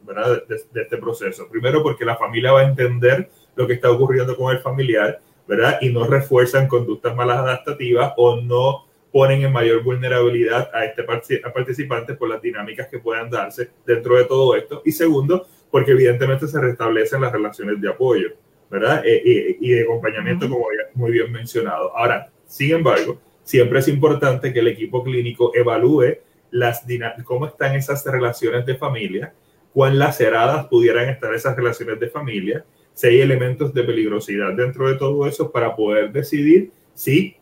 [0.47, 1.49] De, este proceso.
[1.49, 5.78] Primero porque la familia va a entender lo que está ocurriendo con el familiar, ¿verdad?
[5.82, 12.13] Y no refuerzan conductas malas adaptativas o no ponen en mayor vulnerabilidad a este participante
[12.13, 14.82] por las dinámicas que puedan darse dentro de todo esto.
[14.86, 18.30] Y segundo, porque evidentemente se restablecen las relaciones de apoyo,
[18.69, 19.04] ¿verdad?
[19.06, 21.95] Eh, y, de acompañamiento, como muy bien mencionado.
[21.95, 26.17] Ahora, sin embargo, siempre es importante que el equipo clínico evalúe
[26.51, 26.86] las
[27.23, 29.34] cómo están esas relaciones de familia,
[29.73, 34.95] cuán laceradas pudieran estar esas relaciones de familia, si hay elementos de peligrosidad dentro de
[34.95, 37.36] todo eso para poder decidir si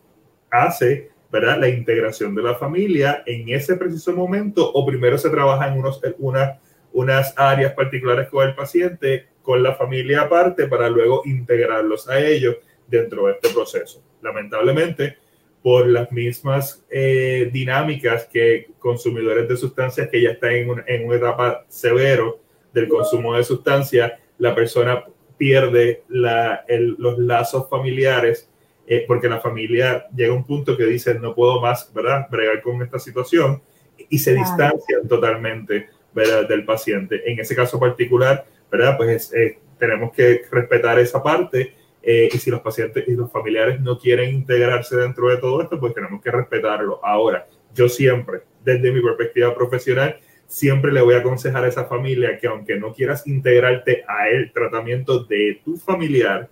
[0.50, 1.58] hace ¿verdad?
[1.60, 6.00] la integración de la familia en ese preciso momento o primero se trabaja en unos,
[6.18, 6.58] una,
[6.92, 12.56] unas áreas particulares con el paciente, con la familia aparte, para luego integrarlos a ellos
[12.88, 14.02] dentro de este proceso.
[14.22, 15.18] Lamentablemente,
[15.64, 21.16] por las mismas eh, dinámicas que consumidores de sustancias que ya están en, en una
[21.16, 22.38] etapa severo
[22.74, 25.02] del consumo de sustancias, la persona
[25.38, 28.50] pierde la, los lazos familiares
[28.86, 32.60] eh, porque la familia llega a un punto que dice no puedo más, ¿verdad?, bregar
[32.60, 33.62] con esta situación
[34.10, 37.22] y se distancian totalmente, ¿verdad?, del paciente.
[37.24, 41.72] En ese caso particular, ¿verdad?, pues eh, tenemos que respetar esa parte
[42.06, 45.80] eh, y si los pacientes y los familiares no quieren integrarse dentro de todo esto,
[45.80, 47.00] pues tenemos que respetarlo.
[47.02, 52.38] Ahora, yo siempre, desde mi perspectiva profesional, siempre le voy a aconsejar a esa familia
[52.38, 56.48] que aunque no quieras integrarte a el tratamiento de tu familiar,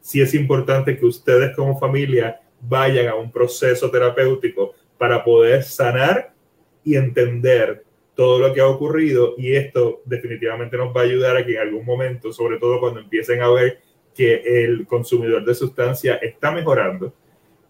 [0.00, 6.32] sí es importante que ustedes como familia vayan a un proceso terapéutico para poder sanar
[6.84, 7.84] y entender
[8.14, 11.60] todo lo que ha ocurrido y esto definitivamente nos va a ayudar a que en
[11.60, 13.80] algún momento, sobre todo cuando empiecen a ver
[14.14, 17.12] que el consumidor de sustancia está mejorando,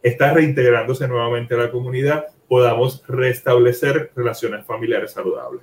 [0.03, 5.63] está reintegrándose nuevamente a la comunidad, podamos restablecer relaciones familiares saludables.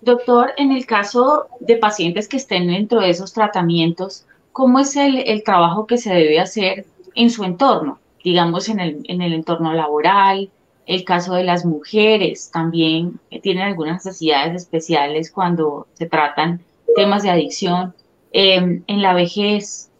[0.00, 5.42] Doctor, en el caso de pacientes que estén dentro de esos tratamientos, ¿cómo es el,
[5.44, 8.00] trabajo que se debe hacer en su entorno?
[8.24, 10.50] Digamos, en el, en el entorno laboral,
[10.86, 16.60] el caso de las mujeres también tienen algunas necesidades especiales cuando se tratan
[16.96, 17.94] temas de adicción.
[18.32, 19.90] Em, en la vejez,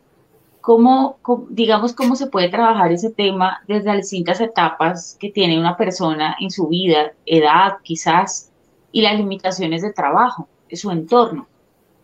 [0.63, 1.19] ¿cómo,
[1.51, 6.37] digamos, cómo se puede trabajar ese tema desde las distintas etapas que tiene una persona
[6.41, 8.51] en su vida, edad quizás,
[8.91, 11.47] y las limitaciones de trabajo, de su entorno?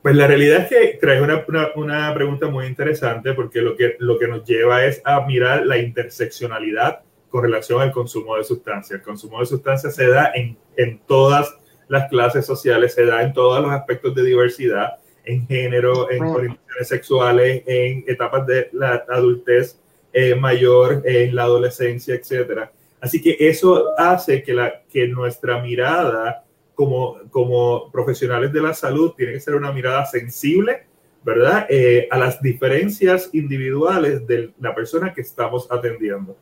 [0.02, 4.18] Pues la realidad es que trae una, una, pregunta muy interesante porque lo que, lo
[4.18, 9.00] que nos lleva es a mirar la interseccionalidad con relación al consumo de sustancias.
[9.00, 11.54] El consumo de sustancias se da en, en todas
[11.88, 16.88] las clases sociales, se da en todos los aspectos de diversidad en género, en orientaciones
[16.88, 19.78] sexuales, en etapas de la adultez
[20.12, 22.68] eh, mayor, en la adolescencia, etc.
[23.00, 29.12] Así que eso hace que, la, que nuestra mirada como, como profesionales de la salud
[29.16, 30.84] tiene que ser una mirada sensible,
[31.24, 31.66] ¿verdad?
[31.68, 36.36] Eh, a las diferencias individuales de la persona que estamos atendiendo.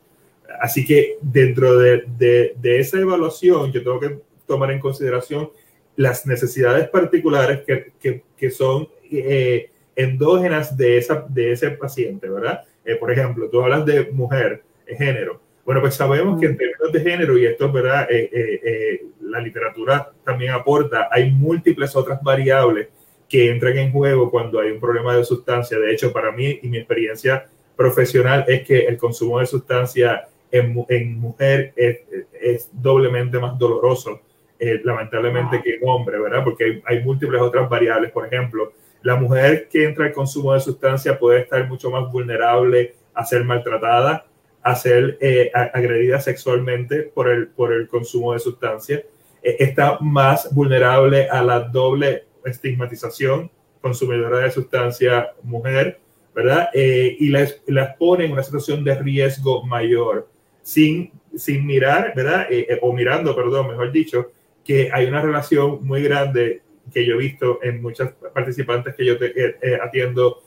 [0.61, 5.49] Así que dentro de, de, de esa evaluación, yo tengo que tomar en consideración
[5.97, 12.63] las necesidades particulares que, que, que son eh, endógenas de, esa, de ese paciente, ¿verdad?
[12.85, 14.63] Eh, por ejemplo, tú hablas de mujer,
[14.95, 15.41] género.
[15.65, 19.05] Bueno, pues sabemos que en términos de género, y esto es verdad, eh, eh, eh,
[19.21, 22.87] la literatura también aporta, hay múltiples otras variables
[23.27, 25.77] que entran en juego cuando hay un problema de sustancia.
[25.77, 30.85] De hecho, para mí y mi experiencia profesional es que el consumo de sustancia en,
[30.87, 31.99] en mujer es,
[32.39, 34.21] es, doblemente más doloroso,
[34.59, 36.43] lamentablemente, que en hombre, ¿verdad?
[36.43, 38.11] Porque hay, hay múltiples otras variables.
[38.11, 42.95] Por ejemplo, la mujer que entra al consumo de sustancia puede estar mucho más vulnerable
[43.13, 44.25] a ser maltratada,
[44.61, 49.01] a ser eh, agredida sexualmente por el, por el consumo de sustancias,
[49.41, 53.49] eh, está más vulnerable a la doble estigmatización
[53.81, 55.99] consumidora de sustancia mujer,
[56.35, 56.69] ¿verdad?
[56.73, 60.27] Eh, y las, las pone en una situación de riesgo mayor,
[60.61, 62.47] sin, sin mirar, ¿verdad?
[62.81, 64.31] o mirando, perdón, mejor dicho,
[64.67, 66.61] que hay una relación muy grande
[66.93, 70.43] que yo he visto en muchas participantes que yo te, atiendo,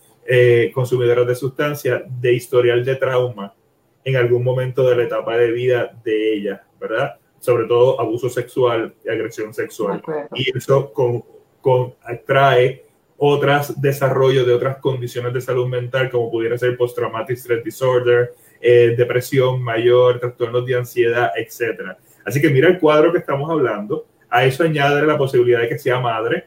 [0.72, 3.52] consumidoras de sustancia, de historial de trauma
[4.04, 7.16] en algún momento de la etapa de vida de ella, ¿verdad?
[7.38, 10.02] Sobre todo abuso sexual y agresión sexual.
[10.34, 11.24] Y eso con,
[11.60, 11.94] con,
[12.26, 12.84] trae
[13.16, 18.94] otros desarrollos de otras condiciones de salud mental, como pudiera ser post-traumatic stress disorder, eh,
[18.96, 21.96] depresión mayor, trastornos de ansiedad, etc.
[22.24, 24.06] Así que mira el cuadro que estamos hablando.
[24.28, 26.46] A eso añade la posibilidad de que sea madre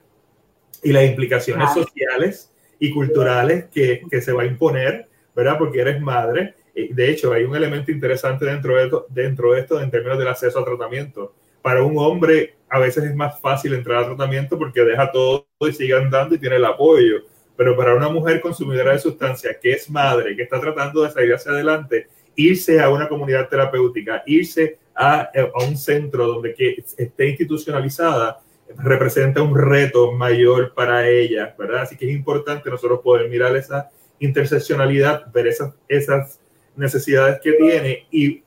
[0.82, 5.58] y las implicaciones sociales y culturales que, que se va a imponer, ¿verdad?
[5.58, 9.80] Porque eres madre de hecho, hay un elemento interesante dentro de, esto, dentro de esto
[9.80, 11.34] en términos del acceso al tratamiento.
[11.62, 15.72] Para un hombre a veces es más fácil entrar al tratamiento porque deja todo y
[15.72, 17.18] sigue andando y tiene el apoyo.
[17.56, 21.36] Pero para una mujer consumidora de sustancias que es madre, que está tratando de salir
[21.36, 25.32] hacia adelante, irse a una comunidad terapéutica, irse a,
[25.68, 28.42] un centro donde que esté institucionalizada,
[28.78, 31.82] representa un reto mayor para ella, ¿verdad?
[31.84, 36.40] Así que es importante nosotros poder mirar esa interseccionalidad, ver esas, esas
[36.76, 38.44] necesidades que tiene y,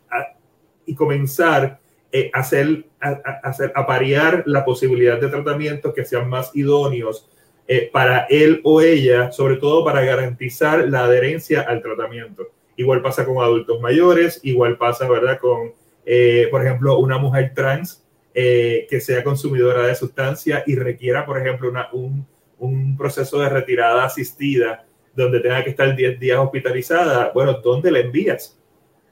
[0.86, 1.78] y comenzar
[2.12, 3.10] eh, a, hacer, a,
[3.42, 7.28] hacer, a parear la posibilidad de tratamientos que sean más idóneos
[7.68, 12.48] eh, para él o ella, sobre todo para garantizar la adherencia al tratamiento.
[12.76, 15.38] Igual pasa con adultos mayores, igual pasa, ¿verdad?
[15.38, 15.72] Con,
[16.06, 21.70] eh, por ejemplo, una mujer trans que sea consumidora de sustancia y requiera, por ejemplo,
[21.70, 22.26] una, un,
[22.58, 28.00] un proceso de retirada asistida donde tenga que estar 10 días hospitalizada, bueno, ¿dónde la
[28.00, 28.58] envías?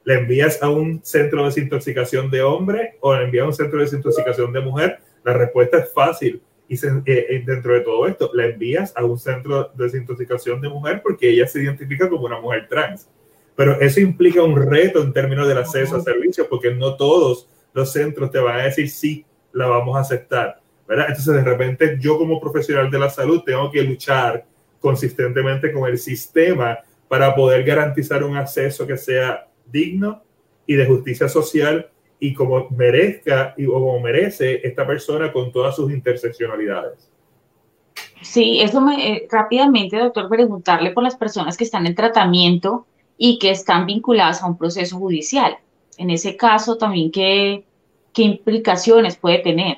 [0.04, 3.78] ¿La envías a un centro de desintoxicación de hombre o la envías a un centro
[3.78, 4.98] de desintoxicación de mujer?
[5.24, 6.42] La respuesta es fácil.
[6.68, 10.68] Y eh, eh, dentro de todo esto, la envías a un centro de desintoxicación de
[10.68, 13.08] mujer porque ella se identifica como una mujer trans.
[13.56, 17.92] Pero eso implica un reto en términos del acceso a servicios porque no todos los
[17.92, 20.60] centros te van a decir sí, la vamos a aceptar.
[20.86, 21.06] ¿verdad?
[21.08, 24.44] Entonces, de repente, yo como profesional de la salud tengo que luchar
[24.80, 30.22] consistentemente con el sistema para poder garantizar un acceso que sea digno
[30.66, 31.88] y de justicia social
[32.18, 37.10] y como merezca y como merece esta persona con todas sus interseccionalidades.
[38.22, 42.86] Sí, eso me eh, rápidamente, doctor, preguntarle por las personas que están en tratamiento
[43.16, 45.56] y que están vinculadas a un proceso judicial.
[45.98, 47.64] En ese caso, también, ¿qué,
[48.12, 49.76] qué implicaciones puede tener?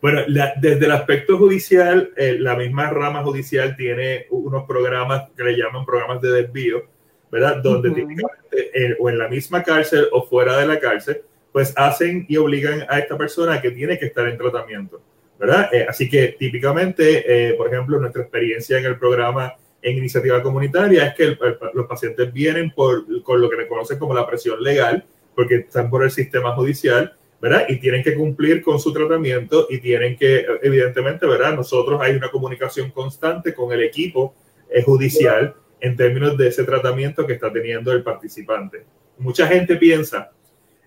[0.00, 5.56] Bueno, desde el aspecto judicial, eh, la misma rama judicial tiene unos programas que le
[5.56, 6.84] llaman programas de desvío,
[7.30, 7.58] ¿verdad?
[7.62, 11.20] Donde típicamente eh, o en la misma cárcel o fuera de la cárcel,
[11.52, 15.02] pues hacen y obligan a esta persona que tiene que estar en tratamiento,
[15.38, 15.68] ¿verdad?
[15.72, 21.14] Eh, así que típicamente, por ejemplo, nuestra experiencia en el programa en iniciativa comunitaria es
[21.14, 21.36] que
[21.74, 26.04] los pacientes vienen por, con lo que reconocen como la presión legal, porque están por
[26.04, 27.64] el sistema judicial ¿verdad?
[27.68, 31.54] Y tienen que cumplir con su tratamiento y tienen que, evidentemente, ¿verdad?
[31.54, 34.34] Nosotros hay una comunicación constante con el equipo
[34.68, 38.84] eh, judicial en términos de ese tratamiento que está teniendo el participante.
[39.16, 40.32] Mucha gente piensa,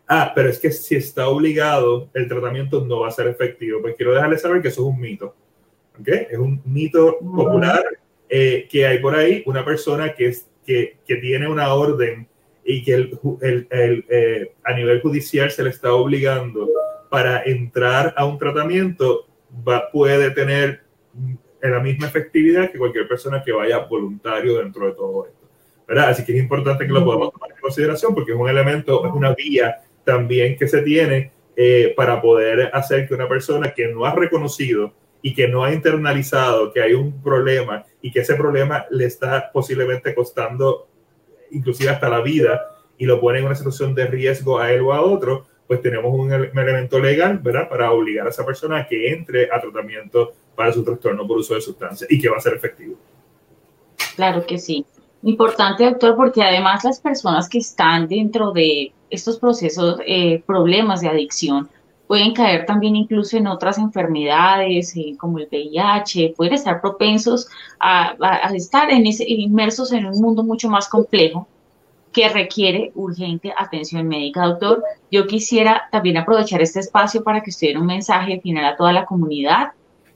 [0.08, 3.82] ah, pero es que si está obligado, el tratamiento no va a ser efectivo.
[3.82, 5.36] Pues quiero dejarles saber que eso es un mito.
[6.00, 6.08] ¿ok?
[6.08, 7.84] Es un mito popular
[8.36, 12.28] eh, que hay por ahí, una persona que, es, que, que tiene una orden
[12.66, 13.20] y que el,
[13.70, 16.68] el, eh, a nivel judicial se le está obligando
[17.12, 19.28] para entrar a un tratamiento,
[19.68, 20.82] va, puede tener
[21.62, 25.48] la misma efectividad que cualquier persona que vaya voluntario dentro de todo esto.
[25.88, 26.10] ¿verdad?
[26.10, 29.14] Así que es importante que lo podamos tomar en consideración porque es un elemento, es
[29.14, 34.06] una vía también que se tiene eh, para poder hacer que una persona que no
[34.06, 34.92] ha reconocido
[35.24, 39.50] y que no ha internalizado que hay un problema y que ese problema le está
[39.52, 40.88] posiblemente costando
[41.50, 42.62] inclusive hasta la vida,
[42.98, 46.14] y lo pone en una situación de riesgo a él o a otro, pues tenemos
[46.14, 47.68] un, elemento legal, ¿verdad?
[47.70, 51.56] Para obligar a esa persona a que entre a tratamiento para su trastorno por uso
[51.56, 52.96] de sustancias y que va a ser efectivo.
[54.16, 54.86] Claro que sí.
[55.24, 61.08] Importante, doctor, porque además las personas que están dentro de estos procesos, eh, problemas de
[61.08, 61.70] adicción
[62.08, 67.48] pueden caer también incluso en otras enfermedades eh, como el VIH, pueden estar propensos
[67.80, 68.16] a,
[68.54, 71.48] estar inmersos en un mundo mucho más complejo
[72.12, 74.46] que requiere urgente atención médica.
[74.46, 78.94] Doctor, yo quisiera también aprovechar este espacio para que usted un mensaje final a toda
[78.94, 79.72] la comunidad.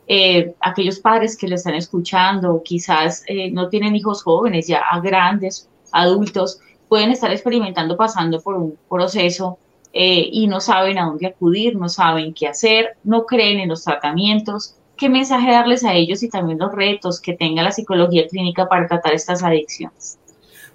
[0.07, 5.67] Eh, aquellos padres que le están escuchando, quizás eh, no tienen hijos jóvenes, ya grandes,
[5.91, 9.57] adultos, pueden estar experimentando, pasando por un proceso
[9.93, 13.83] eh, y no saben a dónde acudir, no saben qué hacer, no creen en los
[13.83, 14.75] tratamientos.
[14.97, 18.88] ¿Qué mensaje darles a ellos y también los retos que tenga la psicología clínica para
[18.88, 20.17] tratar estas adicciones?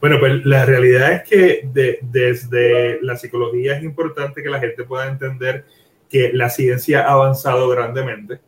[0.00, 1.68] Bueno, pues la realidad es que
[2.02, 5.64] desde la psicología es importante que la gente pueda entender
[6.08, 8.40] que la ciencia ha avanzado grandemente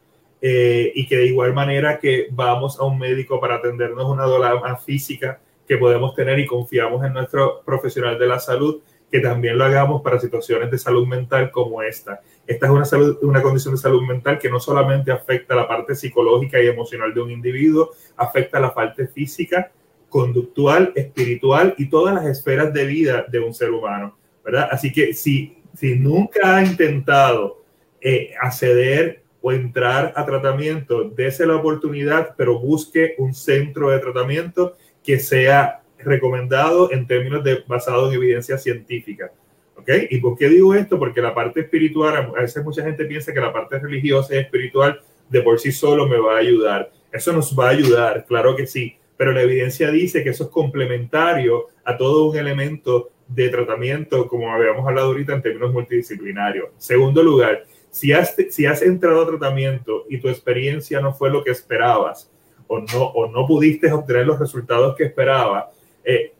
[0.42, 4.60] eh, y que de igual manera que vamos a un médico para atendernos una dolor
[4.84, 8.82] física que podemos tener y confiamos en nuestro profesional de la salud,
[9.14, 12.20] que también lo hagamos para situaciones de salud mental como esta.
[12.48, 16.60] Esta es una, una condición de salud mental que no solamente afecta la parte psicológica
[16.60, 19.70] y emocional de un individuo, afecta la parte física,
[20.08, 24.66] conductual, espiritual y todas las esferas de vida de un ser humano, ¿verdad?
[24.72, 27.62] Así que si, si nunca ha intentado
[28.00, 34.76] eh, acceder o entrar a tratamiento, dése la oportunidad, pero busque un centro de tratamiento
[35.04, 39.32] que sea recomendado en términos de basado en evidencia científica.
[39.76, 39.90] ¿Ok?
[40.10, 40.98] ¿Y por qué digo esto?
[40.98, 45.00] Porque la parte espiritual, a veces mucha gente piensa que la parte religiosa y espiritual
[45.28, 46.90] de por sí solo me va a ayudar.
[47.12, 50.50] Eso nos va a ayudar, claro que sí, pero la evidencia dice que eso es
[50.50, 56.70] complementario a todo un elemento de tratamiento, como habíamos hablado ahorita en términos multidisciplinarios.
[56.78, 61.42] Segundo lugar, si has, si has entrado a tratamiento y tu experiencia no fue lo
[61.44, 62.30] que esperabas
[62.66, 65.66] o no, o no pudiste obtener los resultados que esperabas,
[66.04, 66.32] eh,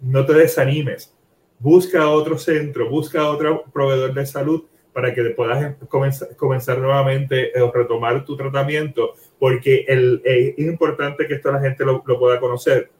[0.00, 1.14] no te desanimes.
[1.58, 5.76] Busca otro centro, busca otro proveedor de salud para que puedas
[6.36, 12.02] comenzar, nuevamente o retomar tu tratamiento, porque eh, es importante que esto la gente lo
[12.02, 12.90] pueda conocer.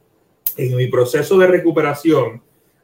[0.57, 2.41] En mi proceso de recuperación,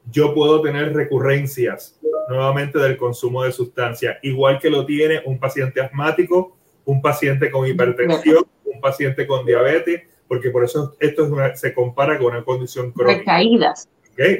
[0.09, 1.99] yo puedo tener recurrencias
[2.29, 7.67] nuevamente del consumo de sustancias, igual que lo tiene un paciente asmático, un paciente con
[7.67, 13.19] hipertensión, un paciente con diabetes, porque por eso esto se compara con una condición crónica.
[13.19, 13.89] Recaídas.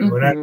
[0.02, 0.34] una,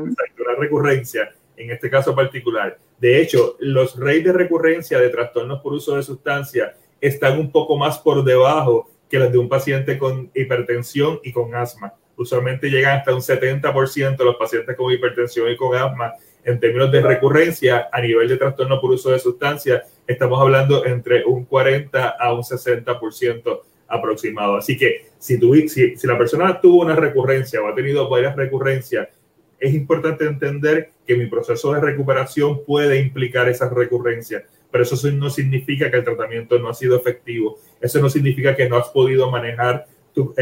[0.58, 2.78] recurrencia, en este caso particular.
[2.98, 7.76] De hecho, los reyes de recurrencia de trastornos por uso de sustancias están un poco
[7.76, 11.92] más por debajo que los de un paciente con hipertensión y con asma.
[12.16, 16.14] Usualmente llegan hasta un 70% los pacientes con hipertensión y con asma.
[16.44, 21.24] En términos de recurrencia, a nivel de trastorno por uso de sustancias, estamos hablando entre
[21.24, 24.56] un 40 a un 60% aproximado.
[24.56, 29.08] Así que si, si, si la persona tuvo una recurrencia o ha tenido varias recurrencias,
[29.58, 35.30] es importante entender que mi proceso de recuperación puede implicar esas recurrencias, pero eso no
[35.30, 37.58] significa que el tratamiento no ha sido efectivo.
[37.80, 40.34] Eso no significa que no has podido manejar tu,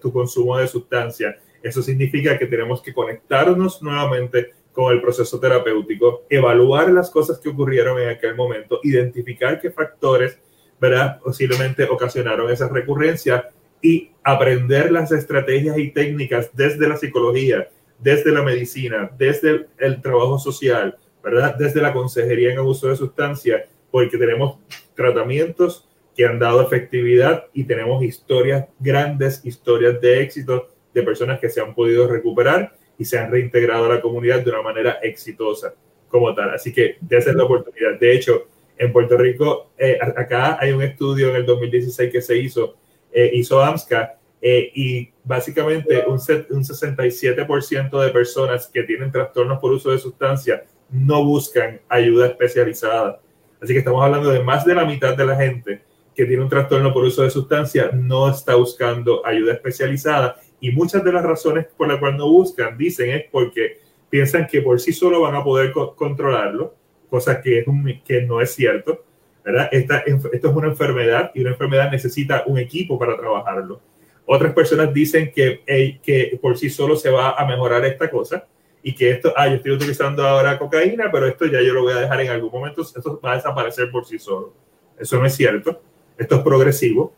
[0.00, 1.34] tu consumo de sustancias.
[1.60, 7.48] Eso significa que tenemos que conectarnos nuevamente con el proceso terapéutico, evaluar las cosas que
[7.48, 10.38] ocurrieron en aquel momento, identificar qué factores
[10.80, 11.20] ¿verdad?
[11.20, 13.50] Posiblemente ocasionaron esa recurrencia
[13.82, 17.68] y aprender las estrategias y técnicas desde la psicología,
[17.98, 21.54] desde la medicina, desde el trabajo social, ¿verdad?
[21.56, 24.58] Desde la consejería en abuso de sustancias, porque tenemos
[24.94, 31.48] tratamientos que han dado efectividad y tenemos historias, grandes historias de éxito de personas que
[31.48, 35.74] se han podido recuperar y se han reintegrado a la comunidad de una manera exitosa
[36.08, 36.50] como tal.
[36.50, 37.98] Así que desde la oportunidad.
[37.98, 42.36] De hecho, en Puerto Rico, eh, acá hay un estudio en el 2016 que se
[42.36, 42.76] hizo,
[43.12, 49.72] eh, hizo AMSCA, eh, y básicamente un, un 67% de personas que tienen trastornos por
[49.72, 53.20] uso de sustancias no buscan ayuda especializada.
[53.60, 55.82] Así que estamos hablando de más de la mitad de la gente
[56.14, 61.04] que tiene un trastorno por uso de sustancias no está buscando ayuda especializada y muchas
[61.04, 64.92] de las razones por las cuales no buscan, dicen, es porque piensan que por sí
[64.92, 66.74] solo van a poder controlarlo
[67.10, 69.04] cosa que, es un, que no es cierto.
[69.44, 69.94] Esto
[70.32, 73.80] es una enfermedad y una enfermedad necesita un equipo para trabajarlo.
[74.26, 75.62] Otras personas dicen que,
[76.02, 78.46] que por sí solo se va a mejorar esta cosa
[78.82, 81.92] y que esto, ah, yo estoy utilizando ahora cocaína, pero esto ya yo lo voy
[81.92, 84.54] a dejar en algún momento, esto va a desaparecer por sí solo.
[84.98, 85.82] Eso no es cierto.
[86.16, 87.14] Esto es progresivo,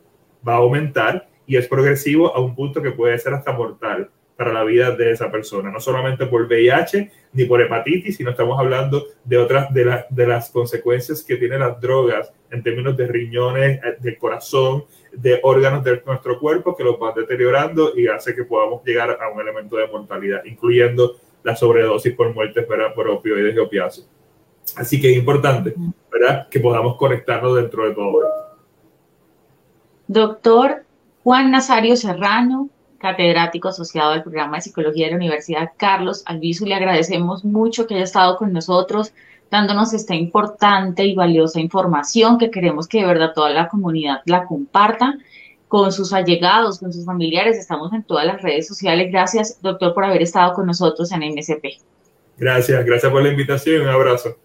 [0.46, 4.10] va a aumentar y es progresivo a un punto que puede ser hasta mortal
[4.42, 8.58] para la vida de esa persona, no solamente por VIH ni por hepatitis, sino estamos
[8.58, 13.06] hablando de otras de, las de las consecuencias que tienen las drogas en términos de
[13.06, 18.34] riñones, eh, de corazón, de órganos de nuestro cuerpo que los van deteriorando y hace
[18.34, 23.54] que podamos llegar a un elemento de mortalidad, incluyendo la sobredosis por muerte por opioides
[23.54, 24.10] y opiáceos.
[24.76, 25.72] Así que es importante
[26.10, 26.48] ¿verdad?
[26.48, 28.42] que podamos conectarnos dentro de todo esto.
[30.08, 30.82] Doctor
[31.22, 32.70] Juan Nazario Serrano,
[33.02, 37.96] catedrático asociado al programa de psicología de la Universidad Carlos Albizu, le agradecemos mucho que
[37.96, 39.12] haya estado con nosotros
[39.50, 44.46] dándonos esta importante y valiosa información que queremos que de verdad toda la comunidad la
[44.46, 45.18] comparta
[45.68, 47.58] con sus allegados, con sus familiares.
[47.58, 49.10] Estamos en todas las redes sociales.
[49.10, 51.80] Gracias, doctor, por haber estado con nosotros en MSP.
[52.38, 53.82] Gracias, gracias por la invitación.
[53.82, 54.36] Un abrazo.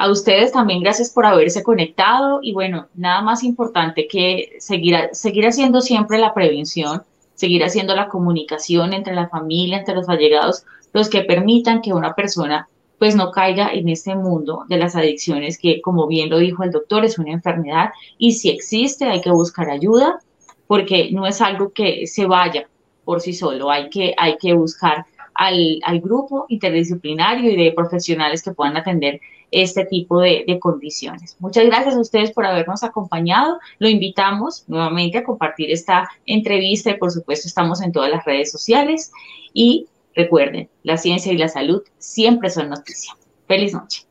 [0.00, 2.38] A ustedes también gracias por haberse conectado.
[2.40, 7.02] Y bueno, nada más importante que seguir, seguir haciendo siempre la prevención,
[7.34, 12.14] seguir haciendo la comunicación entre la familia, entre los allegados, los que permitan que una
[12.14, 12.66] persona
[12.98, 16.70] pues no caiga en este mundo de las adicciones que, como bien lo dijo el
[16.70, 17.90] doctor, es una enfermedad.
[18.16, 20.18] Y si existe hay que buscar ayuda
[20.66, 22.66] porque no es algo que se vaya
[23.04, 28.42] por sí solo, hay que, hay que buscar al, al grupo interdisciplinario y de profesionales
[28.42, 29.20] que puedan atender
[29.50, 31.36] este tipo de, condiciones.
[31.40, 33.58] Muchas gracias a ustedes por habernos acompañado.
[33.78, 38.50] Lo invitamos nuevamente a compartir esta entrevista y por supuesto estamos en todas las redes
[38.50, 39.10] sociales
[39.52, 43.16] y Recuerden, la ciencia y la salud siempre son noticia.
[43.46, 44.04] Feliz noche.